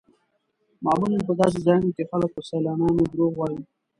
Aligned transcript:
معمولا 0.85 1.19
په 1.27 1.33
داسې 1.41 1.57
ځایونو 1.65 1.89
کې 1.95 2.09
خلک 2.11 2.29
پر 2.35 2.43
سیلانیانو 2.49 3.03
دروغ 3.11 3.33
وایي. 3.37 3.61